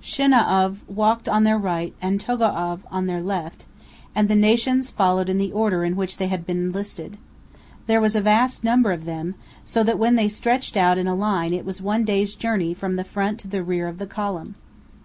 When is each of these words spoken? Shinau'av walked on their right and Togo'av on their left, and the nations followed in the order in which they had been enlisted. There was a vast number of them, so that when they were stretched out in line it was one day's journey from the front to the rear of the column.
Shinau'av 0.00 0.88
walked 0.88 1.28
on 1.28 1.42
their 1.42 1.58
right 1.58 1.92
and 2.00 2.20
Togo'av 2.20 2.82
on 2.92 3.06
their 3.08 3.20
left, 3.20 3.66
and 4.14 4.28
the 4.28 4.36
nations 4.36 4.88
followed 4.88 5.28
in 5.28 5.36
the 5.36 5.50
order 5.50 5.82
in 5.82 5.96
which 5.96 6.16
they 6.18 6.28
had 6.28 6.46
been 6.46 6.58
enlisted. 6.66 7.18
There 7.88 8.00
was 8.00 8.14
a 8.14 8.20
vast 8.20 8.62
number 8.62 8.92
of 8.92 9.04
them, 9.04 9.34
so 9.64 9.82
that 9.82 9.98
when 9.98 10.14
they 10.14 10.26
were 10.26 10.30
stretched 10.30 10.76
out 10.76 10.96
in 10.96 11.08
line 11.08 11.52
it 11.52 11.64
was 11.64 11.82
one 11.82 12.04
day's 12.04 12.36
journey 12.36 12.72
from 12.72 12.94
the 12.94 13.02
front 13.02 13.40
to 13.40 13.48
the 13.48 13.64
rear 13.64 13.88
of 13.88 13.98
the 13.98 14.06
column. 14.06 14.54